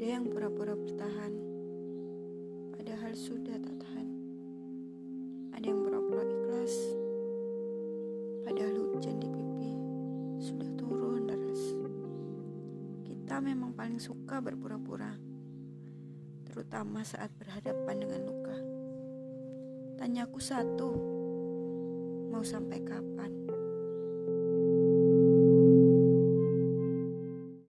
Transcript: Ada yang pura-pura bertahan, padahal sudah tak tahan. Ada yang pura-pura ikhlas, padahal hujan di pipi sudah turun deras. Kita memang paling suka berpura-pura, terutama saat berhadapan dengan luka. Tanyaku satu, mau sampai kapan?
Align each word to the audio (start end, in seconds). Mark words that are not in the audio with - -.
Ada 0.00 0.16
yang 0.16 0.32
pura-pura 0.32 0.72
bertahan, 0.72 1.32
padahal 2.72 3.12
sudah 3.12 3.52
tak 3.60 3.84
tahan. 3.84 4.08
Ada 5.52 5.66
yang 5.68 5.84
pura-pura 5.84 6.24
ikhlas, 6.24 6.72
padahal 8.48 8.96
hujan 8.96 9.20
di 9.20 9.28
pipi 9.28 9.72
sudah 10.40 10.72
turun 10.80 11.28
deras. 11.28 11.76
Kita 13.04 13.44
memang 13.44 13.76
paling 13.76 14.00
suka 14.00 14.40
berpura-pura, 14.40 15.12
terutama 16.48 17.04
saat 17.04 17.28
berhadapan 17.36 18.00
dengan 18.00 18.20
luka. 18.24 18.56
Tanyaku 20.00 20.40
satu, 20.40 20.90
mau 22.32 22.40
sampai 22.40 22.80
kapan? 22.88 23.39